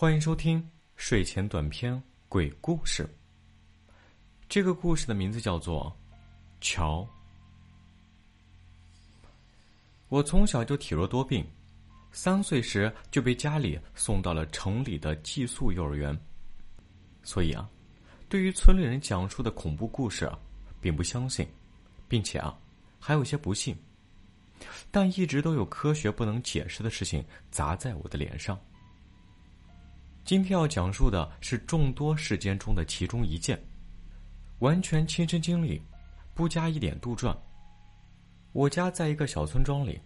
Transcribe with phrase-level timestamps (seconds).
[0.00, 3.04] 欢迎收听睡前短篇鬼故事。
[4.48, 5.92] 这个故事的名字叫做
[6.64, 7.00] 《桥》。
[10.08, 11.44] 我从小就体弱多病，
[12.12, 16.16] 三岁时就被家里送到了城里的寄宿幼儿园，
[17.24, 17.68] 所以啊，
[18.28, 20.30] 对于村里人讲述的恐怖故事，
[20.80, 21.44] 并不相信，
[22.06, 22.56] 并且啊，
[23.00, 23.76] 还有些不信。
[24.92, 28.56] 但一直都有科学不能解释的事情砸在我的脸上。
[30.28, 33.58] 今天要讲述的是众多事件中的其中一件，
[34.58, 35.80] 完全亲身经历，
[36.34, 37.34] 不加一点杜撰。
[38.52, 39.98] 我家在一个小村庄里，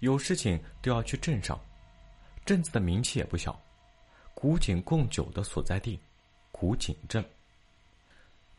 [0.00, 1.56] 有事情都要去镇上。
[2.44, 3.56] 镇子的名气也不小，
[4.34, 6.00] 古井贡酒的所在地，
[6.50, 7.24] 古井镇。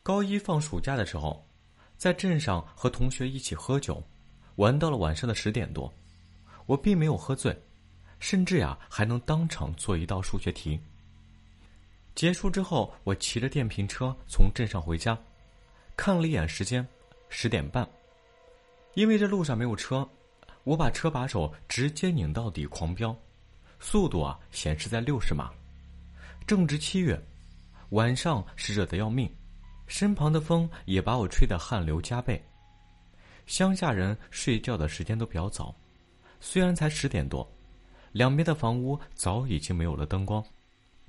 [0.02, 1.46] 高一放暑假的时候，
[1.98, 4.02] 在镇上和同学一起喝酒。
[4.56, 5.94] 玩到了晚上的十点多，
[6.66, 7.54] 我并没有喝醉，
[8.20, 10.80] 甚至呀还能当场做一道数学题。
[12.16, 15.18] 结束之后，我骑着电瓶车从镇上回家，
[15.98, 16.88] 看了一眼时间，
[17.30, 17.88] 十点半。
[18.94, 20.08] 因为这路上没有车，
[20.64, 23.14] 我把车把手直接拧到底狂飙，
[23.80, 25.52] 速度啊显示在六十码。
[26.48, 27.22] 正值七月，
[27.90, 29.30] 晚上是热得要命，
[29.86, 32.42] 身旁的风也把我吹得汗流浃背。
[33.46, 35.76] 乡下人睡觉的时间都比较早，
[36.40, 37.46] 虽然才十点多，
[38.16, 40.42] 两边的房屋早已经没有了灯光，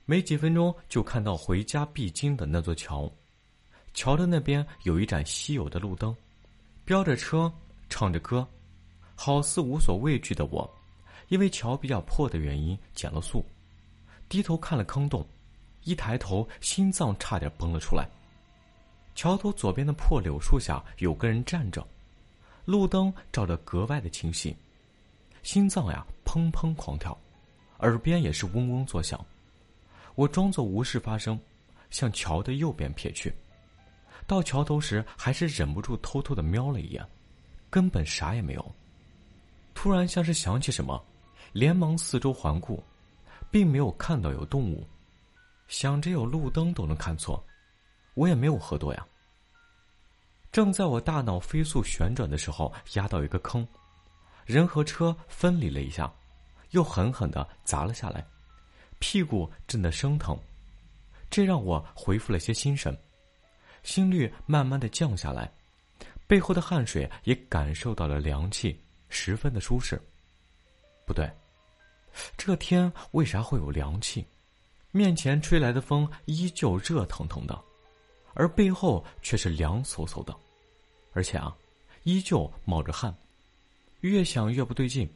[0.06, 3.08] 没几分钟就看到回家必经的那座桥，
[3.94, 6.12] 桥的那边有一盏稀有的路灯，
[6.84, 7.52] 飙着车，
[7.88, 8.44] 唱着歌，
[9.14, 10.68] 好似无所畏惧的我，
[11.28, 13.46] 因为桥比较破的原因减了速，
[14.28, 15.24] 低头看了坑洞，
[15.84, 18.10] 一抬头心脏差点崩了出来，
[19.14, 21.86] 桥头左边的破柳树下有个人站着。
[22.64, 24.56] 路灯照得格外的清晰，
[25.44, 26.04] 心脏呀
[26.36, 27.18] 砰砰狂跳，
[27.78, 29.24] 耳边也是嗡嗡作响。
[30.14, 31.40] 我装作无事发生，
[31.88, 33.34] 向桥的右边瞥去。
[34.26, 37.02] 到桥头时，还是忍不住偷偷的瞄了一眼，
[37.70, 38.74] 根本啥也没有。
[39.72, 41.02] 突然像是想起什么，
[41.52, 42.84] 连忙四周环顾，
[43.50, 44.86] 并没有看到有动物。
[45.68, 47.42] 想着有路灯都能看错，
[48.12, 49.06] 我也没有喝多呀。
[50.52, 53.66] 正在我大脑飞速旋转的时候，压到一个坑，
[54.44, 56.12] 人和车分离了一下，
[56.70, 58.24] 又狠狠的砸了下来，
[58.98, 60.38] 屁股震得生疼，
[61.30, 62.96] 这让我恢复了些心神，
[63.82, 65.50] 心率慢慢的降下来，
[66.26, 68.78] 背后的汗水也感受到了凉气，
[69.08, 70.00] 十分的舒适。
[71.04, 71.30] 不对，
[72.36, 74.26] 这天为啥会有凉气？
[74.90, 77.62] 面前吹来的风依旧热腾腾的，
[78.34, 80.34] 而背后却是凉飕飕的。
[81.12, 81.54] 而且啊，
[82.02, 83.14] 依旧冒着汗，
[84.00, 85.08] 越想越不对劲，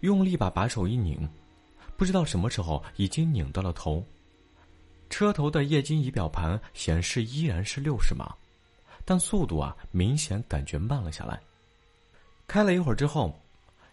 [0.00, 1.28] 用力把把手一拧，
[1.96, 4.04] 不知道什么时候已经拧到了头。
[5.08, 8.34] 车头的液晶仪表盘显示依然是六十码，
[9.04, 11.40] 但速度啊明显感觉慢了下来。
[12.46, 13.32] 开了一会儿之后，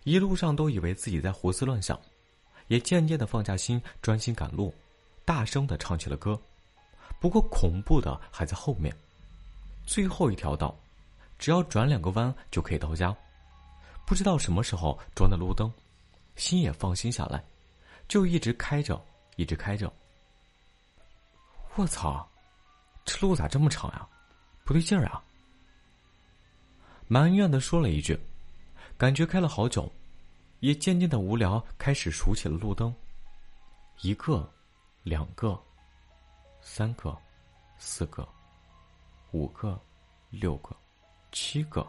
[0.04, 2.00] 一路上都以为自己在胡思乱想，
[2.68, 4.74] 也渐渐的放下心，专心赶路，
[5.24, 6.40] 大声的唱起了歌。
[7.20, 8.94] 不过恐怖的还在后面，
[9.86, 10.76] 最后一条道。
[11.40, 13.14] 只要转两个弯就可以到家，
[14.06, 15.70] 不知道什么时候装的路灯，
[16.36, 17.44] 心也放心下来，
[18.08, 19.04] 就一直开着，
[19.36, 19.92] 一直开着。
[21.76, 22.28] 我操，
[23.06, 24.08] 这路咋这么长呀？
[24.64, 25.24] 不对劲儿啊！
[27.08, 28.20] 埋怨的说了一句，
[28.98, 29.92] 感觉开了好久，
[30.60, 32.94] 也渐渐的无聊，开始数起了路灯，
[34.02, 34.50] 一个，
[35.04, 35.62] 两个，
[36.62, 37.18] 三个，
[37.78, 38.28] 四个，
[39.32, 39.80] 五个，
[40.30, 40.76] 六个。
[41.32, 41.86] 七个。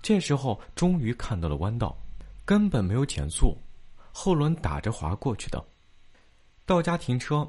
[0.00, 1.96] 这时候终于看到了弯道，
[2.50, 3.56] 根本没有减速，
[4.10, 5.64] 后轮打着滑过去的。
[6.66, 7.48] 到家停车，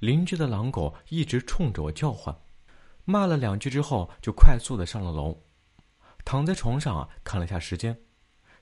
[0.00, 2.36] 邻居的狼狗一直冲着我叫唤，
[3.06, 5.40] 骂了两句之后，就快速的上了楼，
[6.22, 7.98] 躺在床上啊，看了下时间，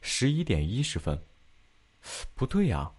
[0.01, 1.21] 十一点一十分。
[2.37, 2.93] 不对呀，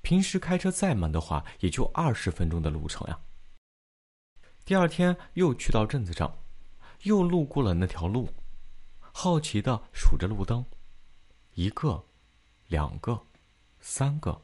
[0.00, 3.20] 平时开车再慢的话，也就二十分钟的路程呀。
[4.64, 6.38] 第二天又去到镇子上。
[7.02, 8.30] 又路过了那条路，
[9.12, 10.64] 好奇的数着路灯，
[11.56, 12.04] 一个，
[12.68, 13.18] 两个，
[13.80, 14.38] 三个，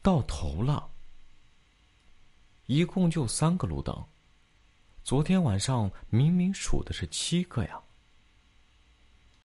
[0.00, 0.90] 到头了。
[2.64, 3.94] 一共就三个路灯，
[5.04, 7.78] 昨天晚上明明数的是七个呀。